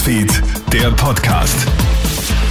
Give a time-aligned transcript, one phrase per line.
[0.00, 1.68] Newsfeed, der Podcast.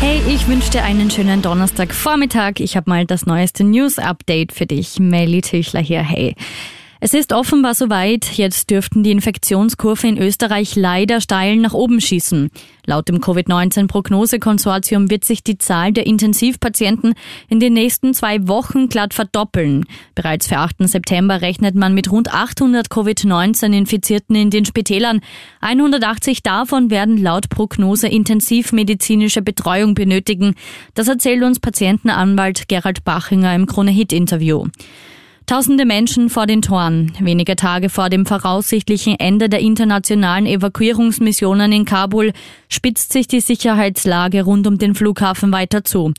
[0.00, 2.54] Hey, ich wünsche dir einen schönen Donnerstagvormittag.
[2.58, 4.98] Ich habe mal das neueste News-Update für dich.
[4.98, 6.02] Melly Tüchler hier.
[6.02, 6.34] Hey.
[6.98, 12.50] Es ist offenbar soweit, jetzt dürften die Infektionskurve in Österreich leider steil nach oben schießen.
[12.86, 17.12] Laut dem Covid-19-Prognosekonsortium wird sich die Zahl der Intensivpatienten
[17.48, 19.84] in den nächsten zwei Wochen glatt verdoppeln.
[20.14, 20.88] Bereits für 8.
[20.88, 25.20] September rechnet man mit rund 800 Covid-19-Infizierten in den Spitälern.
[25.60, 30.54] 180 davon werden laut Prognose intensivmedizinische Betreuung benötigen.
[30.94, 34.64] Das erzählt uns Patientenanwalt Gerald Bachinger im Krone-Hit-Interview.
[35.46, 37.12] Tausende Menschen vor den Toren.
[37.20, 42.32] Wenige Tage vor dem voraussichtlichen Ende der internationalen Evakuierungsmissionen in Kabul
[42.68, 46.12] spitzt sich die Sicherheitslage rund um den Flughafen weiter zu.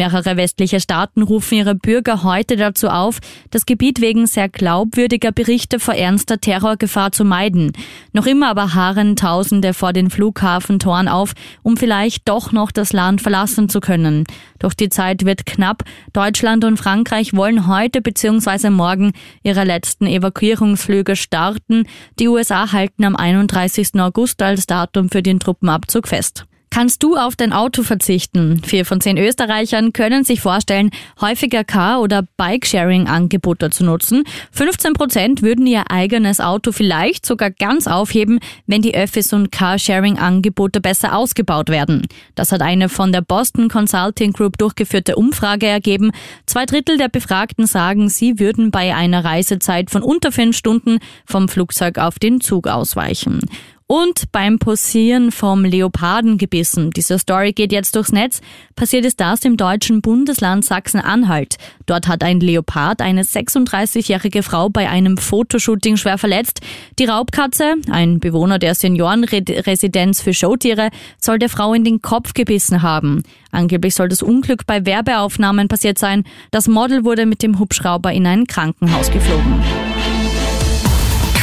[0.00, 3.18] Mehrere westliche Staaten rufen ihre Bürger heute dazu auf,
[3.50, 7.72] das Gebiet wegen sehr glaubwürdiger Berichte vor ernster Terrorgefahr zu meiden.
[8.14, 13.20] Noch immer aber harren Tausende vor den Flughafentoren auf, um vielleicht doch noch das Land
[13.20, 14.24] verlassen zu können.
[14.58, 15.82] Doch die Zeit wird knapp.
[16.14, 18.70] Deutschland und Frankreich wollen heute bzw.
[18.70, 19.12] morgen
[19.42, 21.84] ihre letzten Evakuierungsflüge starten.
[22.18, 24.00] Die USA halten am 31.
[24.00, 26.46] August als Datum für den Truppenabzug fest.
[26.72, 28.62] Kannst du auf dein Auto verzichten?
[28.64, 30.90] Vier von zehn Österreichern können sich vorstellen,
[31.20, 34.22] häufiger Car- oder Bikesharing-Angebote zu nutzen.
[34.52, 40.80] 15 Prozent würden ihr eigenes Auto vielleicht sogar ganz aufheben, wenn die Öffis- und Carsharing-Angebote
[40.80, 42.06] besser ausgebaut werden.
[42.36, 46.12] Das hat eine von der Boston Consulting Group durchgeführte Umfrage ergeben.
[46.46, 51.48] Zwei Drittel der Befragten sagen, sie würden bei einer Reisezeit von unter fünf Stunden vom
[51.48, 53.40] Flugzeug auf den Zug ausweichen
[53.90, 56.90] und beim Posieren vom Leoparden gebissen.
[56.92, 58.40] Diese Story geht jetzt durchs Netz.
[58.76, 61.56] Passiert ist das im deutschen Bundesland Sachsen-Anhalt.
[61.86, 66.60] Dort hat ein Leopard eine 36-jährige Frau bei einem Fotoshooting schwer verletzt.
[67.00, 70.90] Die Raubkatze, ein Bewohner der Seniorenresidenz für Showtiere,
[71.20, 73.24] soll der Frau in den Kopf gebissen haben.
[73.50, 76.22] Angeblich soll das Unglück bei Werbeaufnahmen passiert sein.
[76.52, 79.89] Das Model wurde mit dem Hubschrauber in ein Krankenhaus geflogen.